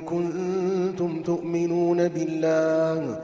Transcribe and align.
كنتم 0.00 1.22
تؤمنون 1.22 2.08
بالله 2.08 3.20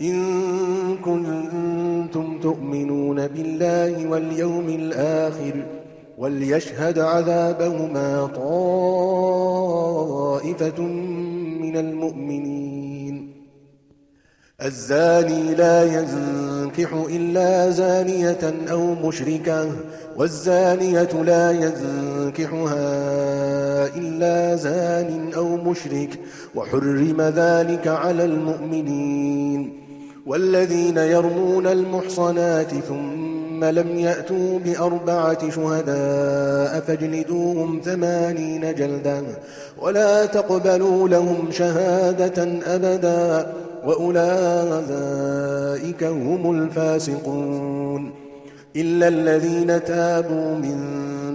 إن 0.00 0.96
كنتم 0.96 2.40
تؤمنون 2.40 3.26
بالله 3.26 4.08
واليوم 4.08 4.68
الآخر 4.68 5.66
وليشهد 6.18 6.98
عذابهما 6.98 8.26
طائفة 10.36 10.80
من 11.60 11.76
المؤمنين. 11.76 13.32
الزاني 14.62 15.54
لا 15.54 15.84
ينكح 16.78 16.92
إلا 17.10 17.70
زانية 17.70 18.54
أو 18.70 18.94
مشركة 18.94 19.72
والزانية 20.16 21.08
لا 21.24 21.50
ينكحها 21.50 22.86
إلا 23.96 24.56
زان 24.56 25.30
أو 25.36 25.56
مشرك 25.56 26.10
وحرم 26.54 27.20
ذلك 27.20 27.88
على 27.88 28.24
المؤمنين. 28.24 29.80
والذين 30.26 30.96
يرمون 30.96 31.66
المحصنات 31.66 32.74
ثم 32.88 33.64
لم 33.64 33.98
يأتوا 33.98 34.58
بأربعة 34.58 35.50
شهداء 35.50 36.80
فاجلدوهم 36.80 37.80
ثمانين 37.84 38.74
جلدا 38.74 39.24
ولا 39.78 40.26
تقبلوا 40.26 41.08
لهم 41.08 41.48
شهادة 41.50 42.60
أبدا. 42.66 43.52
وأولئك 43.86 45.24
هم 46.04 46.62
الفاسقون 46.62 48.12
إلا 48.76 49.08
الذين 49.08 49.84
تابوا 49.84 50.54
من 50.54 50.80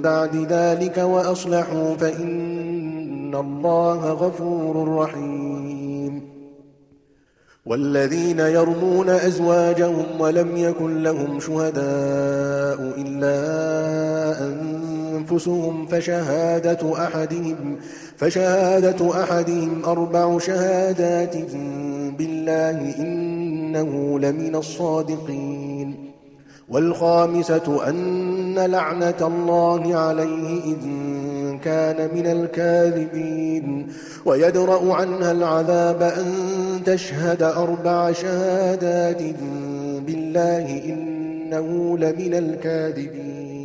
بعد 0.01 0.35
ذلك 0.35 0.97
وأصلحوا 0.97 1.95
فإن 1.95 3.35
الله 3.35 4.11
غفور 4.11 4.97
رحيم. 4.97 6.35
والذين 7.65 8.39
يرمون 8.39 9.09
أزواجهم 9.09 10.05
ولم 10.21 10.57
يكن 10.57 11.03
لهم 11.03 11.39
شهداء 11.39 12.93
إلا 12.97 13.35
أنفسهم 15.17 15.87
فشهادة 15.87 17.05
أحدهم 17.05 17.77
فشهادة 18.17 19.23
أحدهم 19.23 19.85
أربع 19.85 20.39
شهادات 20.39 21.35
بالله 22.17 22.95
إنه 22.99 24.19
لمن 24.19 24.55
الصادقين. 24.55 26.11
والخامسة 26.69 27.89
أن 27.89 28.59
لعنة 28.59 29.21
الله 29.21 29.95
عليه 29.95 30.75
إن 30.83 31.59
كان 31.63 32.15
من 32.15 32.25
الكاذبين. 32.25 33.87
ويدرأ 34.25 34.93
عنها 34.93 35.31
العذاب 35.31 36.01
أن 36.01 36.25
تشهد 36.85 37.43
أربع 37.43 38.11
شهادات 38.11 39.21
بالله 40.07 40.81
إنه 40.85 41.97
لمن 41.97 42.33
الكاذبين. 42.33 43.64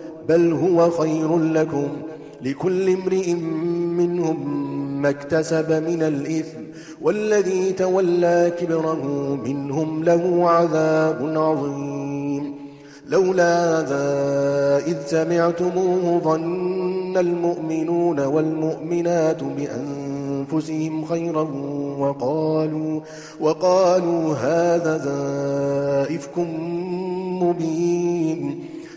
بل 0.31 0.51
هو 0.51 0.89
خير 0.89 1.37
لكم 1.37 1.87
لكل 2.41 2.89
امرئ 2.89 3.33
منهم 3.99 4.61
ما 5.01 5.09
اكتسب 5.09 5.71
من 5.71 6.03
الإثم 6.03 6.59
والذي 7.01 7.71
تولى 7.71 8.51
كبره 8.59 9.03
منهم 9.45 10.03
له 10.03 10.49
عذاب 10.49 11.37
عظيم. 11.37 12.55
لولا 13.07 13.81
ذا 13.81 14.77
إذ 14.85 14.97
سمعتموه 15.05 16.21
ظن 16.23 17.17
المؤمنون 17.17 18.19
والمؤمنات 18.19 19.43
بأنفسهم 19.43 21.05
خيرا 21.05 21.41
وقالوا, 21.99 23.01
وقالوا 23.39 24.33
هذا 24.33 24.97
ذا 24.97 26.15
إفك 26.15 26.37
مبين. 27.41 28.70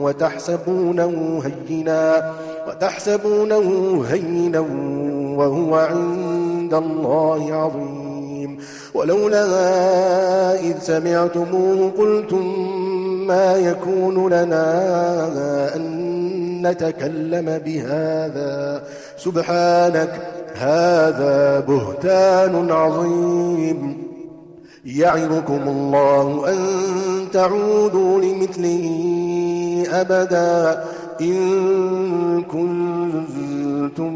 وتحسبونه 0.00 1.42
هينا 1.44 2.32
وتحسبونه 2.68 3.66
هينا 4.10 4.60
وهو 5.38 5.74
عند 5.74 6.74
الله 6.74 7.54
عظيم. 7.54 8.58
ولولا 8.94 9.44
إذ 10.60 10.78
سمعتموه 10.80 11.90
قلتم 11.98 12.44
ما 13.26 13.56
يكون 13.56 14.26
لنا 14.26 14.66
أن 15.76 16.66
نتكلم 16.66 17.60
بهذا. 17.64 18.82
سبحانك 19.16 20.20
هذا 20.54 21.60
بهتان 21.60 22.70
عظيم. 22.70 24.10
يعظكم 24.84 25.68
الله 25.68 26.48
أن 26.52 26.58
تعودوا 27.32 28.20
لمثله. 28.20 28.86
أبدا 29.90 30.84
إن 31.20 32.42
كنتم 32.42 34.12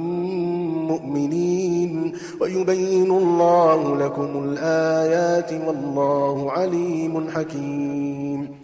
مؤمنين. 0.89 2.13
ويبين 2.41 3.11
الله 3.11 3.97
لكم 3.97 4.45
الآيات 4.45 5.53
والله 5.67 6.51
عليم 6.53 7.31
حكيم. 7.35 8.64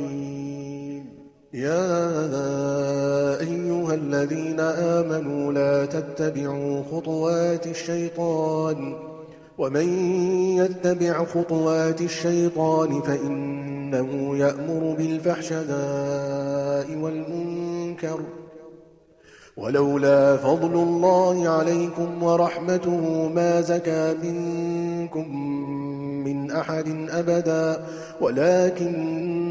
يا 1.53 3.39
أيها 3.39 3.93
الذين 3.93 4.59
آمنوا 4.59 5.53
لا 5.53 5.85
تتبعوا 5.85 6.83
خطوات 6.91 7.67
الشيطان 7.67 8.95
ومن 9.57 9.87
يتبع 10.57 11.25
خطوات 11.25 12.01
الشيطان 12.01 13.01
فإنه 13.01 14.37
يأمر 14.37 14.95
بالفحشاء 14.97 15.67
والمنكر 16.97 18.19
ولولا 19.57 20.37
فضل 20.37 20.73
الله 20.73 21.49
عليكم 21.49 22.23
ورحمته 22.23 23.27
ما 23.35 23.61
زكى 23.61 24.15
منكم 24.23 25.35
من 26.23 26.51
أحد 26.51 27.07
أبدا 27.09 27.85
ولكن 28.21 29.50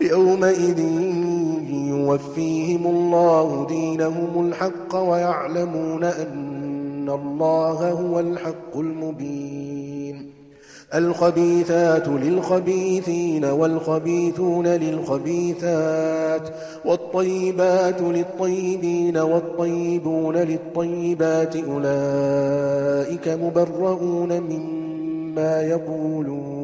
يومئذ 0.00 0.78
يوفيهم 1.70 2.86
الله 2.86 3.66
دينهم 3.68 4.48
الحق 4.48 4.96
ويعلمون 4.96 6.04
أن 6.04 7.10
الله 7.10 7.90
هو 7.90 8.20
الحق 8.20 8.76
المبين. 8.76 10.30
الخبيثات 10.94 12.08
للخبيثين 12.08 13.44
والخبيثون 13.44 14.66
للخبيثات 14.66 16.48
والطيبات 16.84 18.00
للطيبين 18.00 19.16
والطيبون 19.16 20.36
للطيبات 20.36 21.56
أولئك 21.56 23.28
مبرؤون 23.28 24.40
مما 24.40 25.62
يقولون. 25.62 26.63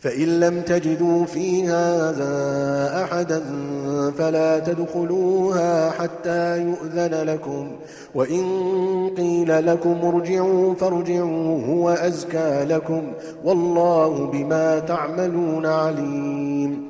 فإن 0.00 0.40
لم 0.40 0.60
تجدوا 0.60 1.24
فيها 1.24 3.04
أحدا 3.04 3.42
فلا 4.18 4.58
تدخلوها 4.58 5.90
حتى 5.90 6.58
يؤذن 6.58 7.14
لكم. 7.22 7.70
وإن 8.14 8.44
قيل 9.16 9.66
لكم 9.66 9.96
ارجعوا 10.02 10.74
فارجعوا 10.74 11.66
هو 11.66 11.90
أزكى 11.90 12.64
لكم. 12.64 13.12
والله 13.44 14.26
بما 14.26 14.78
تعملون 14.78 15.66
عليم. 15.66 16.89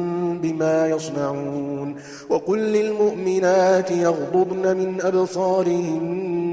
بما 0.41 0.87
يصنعون 0.87 1.95
وقل 2.29 2.59
للمؤمنات 2.59 3.91
يغضضن 3.91 4.77
من 4.77 5.01
أبصارهن 5.01 6.51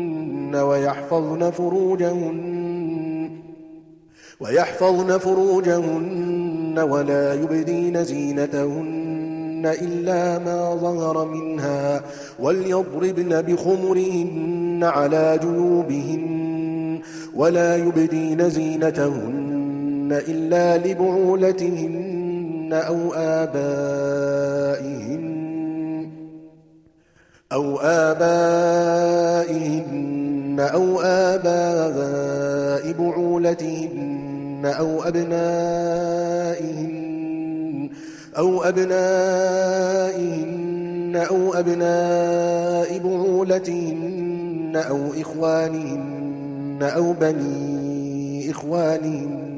ويحفظن 0.54 1.50
فروجهن 1.50 2.58
ويحفظن 4.40 5.18
فروجهن 5.18 6.78
ولا 6.78 7.34
يبدين 7.34 8.04
زينتهن 8.04 9.62
إلا 9.82 10.38
ما 10.38 10.74
ظهر 10.74 11.24
منها 11.24 12.02
وليضربن 12.38 13.42
بخمرهن 13.42 14.80
على 14.82 15.38
جيوبهن 15.42 16.38
ولا 17.34 17.76
يبدين 17.76 18.50
زينتهن 18.50 20.22
إلا 20.28 20.78
لبعولتهن 20.88 22.17
أو 22.72 23.12
آبائهن 23.14 24.68
أو 27.52 27.78
آبائهن 27.80 29.38
أو 30.60 31.00
آباء 31.00 32.92
بعولتهن 32.92 34.74
أو 34.78 35.02
أبنائهن 35.02 36.28
أو 38.38 38.62
أبنائهن 38.62 40.48
أو 41.30 41.54
أبناء 41.54 42.98
بعولتهن 42.98 44.82
أو 44.88 45.12
إخوانهن 45.20 46.78
أو 46.82 47.12
بني 47.12 48.50
إخوانهن 48.50 49.57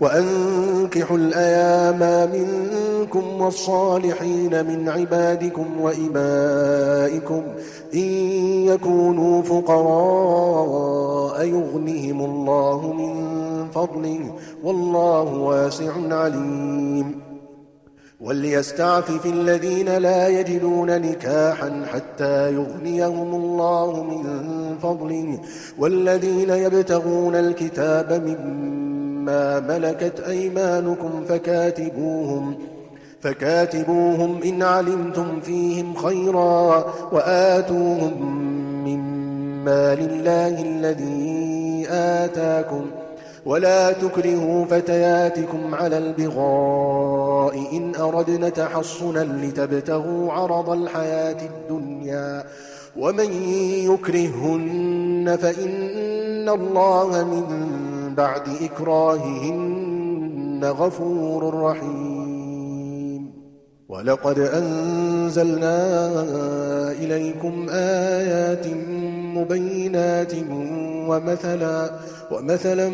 وأنكحوا 0.00 1.16
الأيام 1.16 2.30
منكم 2.32 3.40
والصالحين 3.40 4.66
من 4.66 4.88
عبادكم 4.88 5.80
وإمائكم 5.80 7.42
إن 7.94 8.08
يكونوا 8.68 9.42
فقراء 9.42 11.44
يغنهم 11.44 12.24
الله 12.24 12.92
من 12.92 13.28
فضله 13.68 14.32
والله 14.64 15.34
واسع 15.34 15.92
عليم. 16.10 17.20
وليستعفف 18.20 19.26
الذين 19.26 19.88
لا 19.88 20.28
يجدون 20.28 21.00
نكاحا 21.00 21.86
حتى 21.92 22.54
يغنيهم 22.54 23.34
الله 23.34 24.04
من 24.04 24.24
فضله. 24.82 25.38
والذين 25.78 26.50
يبتغون 26.50 27.34
الكتاب 27.34 28.12
مما 28.12 28.87
ملكت 29.68 30.20
أيمانكم 30.20 31.24
فكاتبوهم 31.28 32.54
فكاتبوهم 33.20 34.42
إن 34.42 34.62
علمتم 34.62 35.40
فيهم 35.40 35.94
خيرا 35.94 36.84
وآتوهم 37.12 38.22
مما 38.84 39.94
لله 39.94 40.62
الذي 40.62 41.86
آتاكم. 41.90 42.86
ولا 43.46 43.92
تكرهوا 43.92 44.64
فتياتكم 44.64 45.74
على 45.74 45.98
البغاء 45.98 47.58
إن 47.72 47.94
أردنا 47.94 48.48
تحصنا 48.48 49.46
لتبتغوا 49.46 50.32
عرض 50.32 50.70
الحياة 50.70 51.36
الدنيا. 51.42 52.44
ومن 52.96 53.32
يكرهن 53.72 55.38
فإن 55.42 56.48
الله 56.48 57.24
من 57.24 57.44
بعد 58.18 58.42
إكراههن 58.62 60.64
غفور 60.64 61.54
رحيم. 61.54 63.32
ولقد 63.88 64.38
أنزلنا 64.38 65.78
إليكم 66.92 67.66
آيات 67.70 68.66
مبينات 69.36 70.32
ومثلا 71.08 71.90
ومثلا 72.32 72.88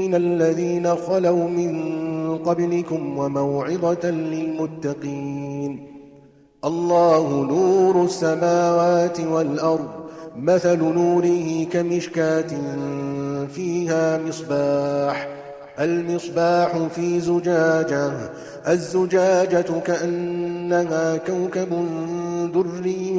من 0.00 0.14
الذين 0.14 0.96
خلوا 0.96 1.48
من 1.48 1.72
قبلكم 2.38 3.18
وموعظة 3.18 4.10
للمتقين. 4.10 5.86
الله 6.64 7.44
نور 7.44 8.04
السماوات 8.04 9.20
والأرض 9.20 9.88
مثل 10.36 10.78
نوره 10.78 11.64
كمشكاة 11.72 12.52
فيها 13.46 14.18
مصباح 14.18 15.28
المصباح 15.80 16.76
في 16.94 17.20
زجاجة 17.20 18.12
الزجاجة 18.68 19.80
كأنها 19.84 21.16
كوكب 21.16 21.68
دري 22.54 23.14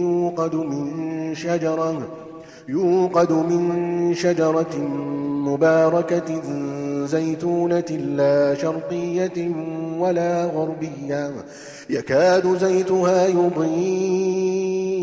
يوقد 0.00 0.54
من 0.54 1.34
شجرة 1.34 2.02
يوقد 2.68 3.32
من 3.32 4.14
شجرة 4.14 4.76
مباركة 5.46 6.42
زيتونة 7.06 7.90
لا 7.90 8.54
شرقية 8.54 9.50
ولا 9.98 10.44
غربية 10.44 11.30
يكاد 11.90 12.56
زيتها 12.58 13.26
يضيء 13.26 14.96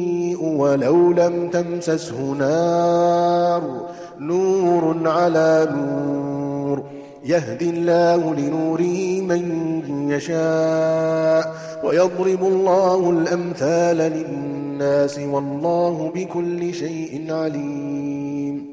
ولو 0.44 1.12
لم 1.12 1.50
تمسسه 1.50 2.36
نار. 2.40 3.90
نور 4.20 5.08
على 5.08 5.68
نور. 5.76 6.84
يهدي 7.26 7.70
الله 7.70 8.36
لنوره 8.36 9.22
من 9.22 9.82
يشاء 10.10 11.56
ويضرب 11.84 12.44
الله 12.44 13.10
الأمثال 13.10 13.98
للناس 13.98 15.20
والله 15.20 16.12
بكل 16.16 16.74
شيء 16.74 17.34
عليم. 17.34 18.66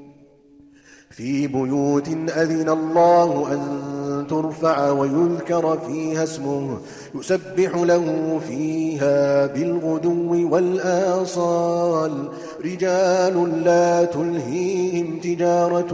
في 1.11 1.47
بيوت 1.47 2.09
أذن 2.09 2.69
الله 2.69 3.53
أن 3.53 4.00
ترفع 4.31 4.91
ويذكر 4.91 5.79
فيها 5.87 6.23
اسمه 6.23 6.79
يسبح 7.15 7.77
له 7.77 8.41
فيها 8.49 9.47
بالغدو 9.47 10.55
والآصال. 10.55 12.29
رجال 12.65 13.65
لا 13.65 14.05
تلهيهم 14.05 15.19
تجارة 15.19 15.93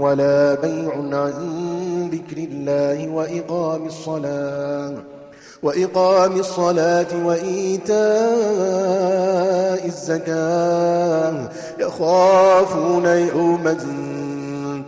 ولا 0.00 0.54
بيع 0.54 0.94
عن 0.94 2.10
ذكر 2.12 2.36
الله 2.36 3.08
وإقام 3.08 3.86
الصلاة 3.86 4.94
وإقام 5.62 6.40
الصلاة 6.40 7.26
وإيتاء 7.26 8.00
الزكاة. 9.86 11.48
يخافون 11.78 13.06
يوما 13.06 13.76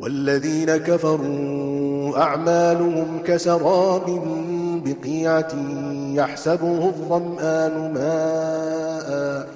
والذين 0.00 0.76
كفروا 0.76 2.18
أعمالهم 2.18 3.22
كسراب 3.24 4.20
بقيعة 4.84 5.52
يحسبه 6.14 6.86
الظمآن 6.86 7.92
ماء 7.94 9.48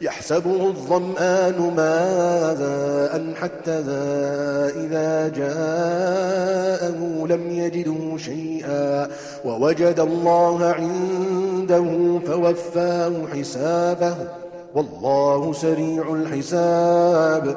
يحسبه 0.00 0.66
الظمآن 0.66 1.72
ماء 1.76 3.34
حتى 3.34 3.70
إذا 4.76 5.28
جاءه 5.28 7.26
لم 7.28 7.50
يجده 7.50 8.16
شيئا 8.16 9.08
ووجد 9.44 10.00
الله 10.00 10.64
عنده 10.64 12.18
فوفاه 12.26 13.12
حسابه 13.32 14.14
والله 14.74 15.52
سريع 15.52 16.14
الحساب 16.14 17.56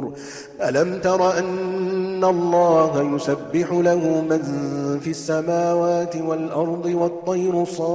نور 0.00 0.12
ألم 0.62 1.00
تر 1.00 1.38
أن 1.38 2.24
الله 2.24 3.16
يسبح 3.16 3.72
له 3.72 4.24
من 4.30 4.42
في 5.00 5.10
السماوات 5.10 6.16
والأرض 6.16 6.86
والطير 6.86 7.64
صافات؟ 7.64 7.88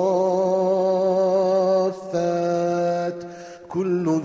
كل 3.70 4.22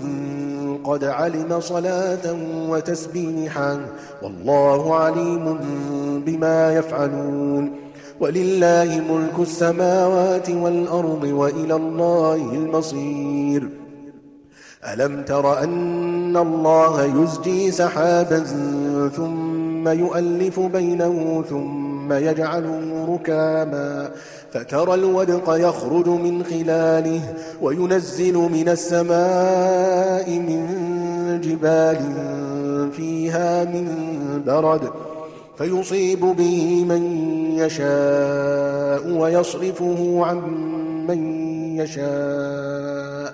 قد 0.83 1.03
علم 1.03 1.59
صلاة 1.59 2.35
وتسبيحا. 2.69 3.85
والله 4.23 4.95
عليم 4.95 5.59
بما 6.25 6.73
يفعلون. 6.73 7.71
ولله 8.19 9.01
ملك 9.09 9.39
السماوات 9.39 10.49
والأرض 10.49 11.23
وإلى 11.23 11.75
الله 11.75 12.35
المصير. 12.35 13.69
ألم 14.83 15.23
تر 15.23 15.63
أن 15.63 16.37
الله 16.37 17.03
يزجي 17.03 17.71
سحابا 17.71 18.43
ثم 19.15 19.87
يؤلف 19.87 20.59
بينه 20.59 21.43
ثم 21.49 22.13
يجعله 22.13 23.05
ركاما 23.09 24.11
فترى 24.51 24.93
الودق 24.93 25.43
يخرج 25.49 26.07
من 26.07 26.43
خلاله 26.43 27.21
وينزل 27.61 28.33
من 28.33 28.69
السماء 28.69 30.29
من 30.29 30.61
جبال 31.43 31.99
فيها 32.91 33.63
من 33.63 33.87
برد 34.45 34.89
فيصيب 35.57 36.19
به 36.19 36.85
من 36.89 37.01
يشاء 37.57 39.09
ويصرفه 39.09 40.25
عن 40.25 40.37
من 41.07 41.49
يشاء 41.77 43.33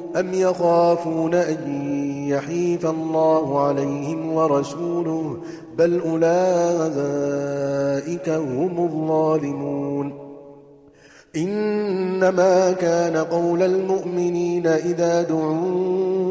أم 0.19 0.33
يخافون 0.33 1.33
أن 1.33 1.57
يحيف 2.29 2.85
الله 2.85 3.59
عليهم 3.59 4.33
ورسوله 4.33 5.37
بل 5.77 5.99
أولئك 5.99 6.29
هم 8.29 8.85
الظالمون 8.85 10.13
إنما 11.35 12.71
كان 12.71 13.17
قول 13.17 13.63
المؤمنين 13.63 14.67
إذا 14.67 15.21
دعوا 15.21 16.30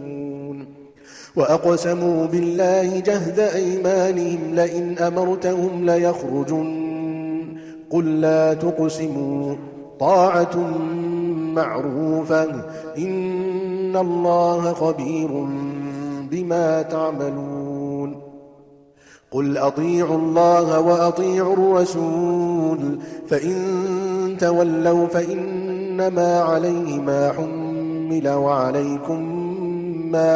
وأقسموا 1.35 2.25
بالله 2.25 2.99
جهد 2.99 3.39
أيمانهم 3.39 4.39
لئن 4.53 4.97
أمرتهم 4.97 5.85
ليخرجن. 5.85 6.91
قل 7.89 8.21
لا 8.21 8.53
تقسموا 8.53 9.55
طاعة 9.99 10.57
معروفة. 11.55 12.65
إن 12.97 13.97
الله 13.97 14.73
خبير 14.73 15.47
بما 16.31 16.81
تعملون. 16.81 17.51
قل 19.31 19.57
أطيعوا 19.57 20.17
الله 20.17 20.79
وأطيعوا 20.79 21.53
الرسول 21.53 22.99
فإن 23.27 23.55
تولوا 24.39 25.07
فإنما 25.07 26.39
عليه 26.41 26.99
ما 26.99 27.31
حمل 27.31 28.29
وعليكم 28.29 29.21
ما 30.11 30.35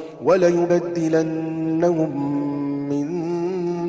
وليبدلنهم 0.23 2.11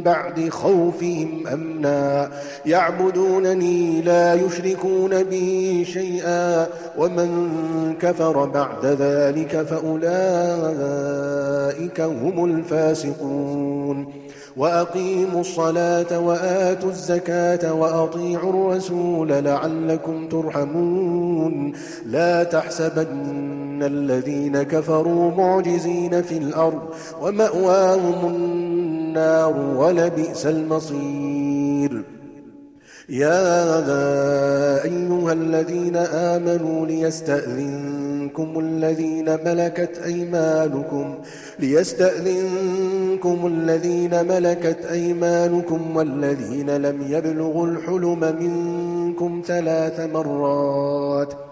بعد 0.04 0.48
خوفهم 0.48 1.46
أمنا. 1.52 2.30
يعبدونني 2.66 4.02
لا 4.02 4.34
يشركون 4.34 5.22
بي 5.22 5.84
شيئا. 5.84 6.66
ومن 6.98 7.30
كفر 8.00 8.44
بعد 8.44 8.86
ذلك 8.86 9.62
فأولئك 9.62 10.00
هم 12.00 12.44
الفاسقون. 12.44 14.06
وأقيموا 14.56 15.40
الصلاة 15.40 16.18
وآتوا 16.18 16.90
الزكاة 16.90 17.74
وأطيعوا 17.74 18.74
الرسول 18.74 19.28
لعلكم 19.28 20.28
ترحمون. 20.28 21.72
لا 22.06 22.44
تحسبن 22.44 23.61
الذين 23.82 24.62
كفروا 24.62 25.30
معجزين 25.30 26.22
في 26.22 26.38
الأرض 26.38 26.82
ومأواهم 27.22 28.34
النار 28.34 29.74
ولبئس 29.76 30.46
المصير 30.46 32.04
يا 33.08 33.84
أيها 34.84 35.32
الذين 35.32 35.96
آمنوا 35.96 36.86
ليستأذنكم 36.86 38.58
الذين 38.58 39.24
ملكت 39.44 40.00
أيمانكم 40.04 41.14
ليستأذنكم 41.58 43.46
الذين 43.46 44.26
ملكت 44.26 44.84
أيمانكم 44.90 45.96
والذين 45.96 46.76
لم 46.76 47.02
يبلغوا 47.08 47.66
الحلم 47.66 48.36
منكم 48.40 49.42
ثلاث 49.46 50.00
مرات 50.00 51.51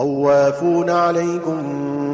طوافون 0.00 0.90
عليكم 0.90 1.56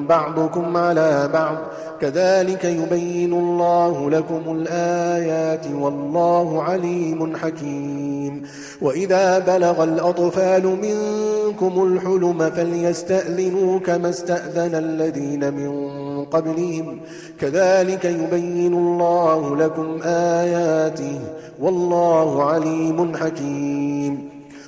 بعضكم 0.09 0.77
على 0.77 1.31
بعض. 1.33 1.57
كذلك 2.01 2.65
يبين 2.65 3.33
الله 3.33 4.11
لكم 4.11 4.41
الآيات 4.49 5.67
والله 5.81 6.63
عليم 6.63 7.37
حكيم. 7.37 8.43
وإذا 8.83 9.39
بلغ 9.39 9.85
الأطفال 9.85 10.67
منكم 10.67 11.83
الحلم 11.83 12.51
فليستأذنوا 12.51 13.79
كما 13.79 14.09
استأذن 14.09 14.75
الذين 14.75 15.55
من 15.55 15.71
قبلهم. 16.25 17.01
كذلك 17.41 18.05
يبين 18.05 18.75
الله 18.75 19.57
لكم 19.57 19.99
آياته 20.05 21.21
والله 21.61 22.43
عليم 22.43 23.17
حكيم. 23.17 24.36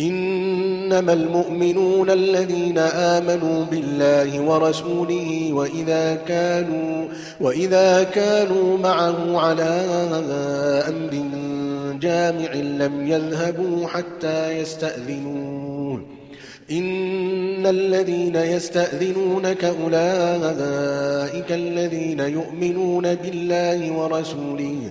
إنما 0.00 1.12
المؤمنون 1.12 2.10
الذين 2.10 2.78
آمنوا 2.78 3.64
بالله 3.64 4.40
ورسوله 4.40 5.50
وإذا 5.52 6.14
كانوا, 6.14 7.08
وإذا 7.40 8.02
كانوا 8.02 8.78
معه 8.78 9.40
على 9.40 9.86
أمر 10.88 11.24
جامع 12.00 12.52
لم 12.54 13.06
يذهبوا 13.06 13.86
حتى 13.88 14.58
يستأذنوه 14.58 16.14
إن 16.70 17.66
الذين 17.66 18.36
يستأذنونك 18.36 19.64
أولئك 19.64 21.52
الذين 21.52 22.20
يؤمنون 22.20 23.14
بالله 23.14 23.92
ورسوله 23.92 24.90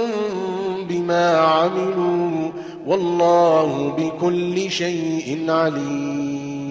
بما 0.91 1.37
عملوا 1.37 2.51
والله 2.87 3.95
بكل 3.97 4.71
شيء 4.71 5.45
عليم. 5.49 6.70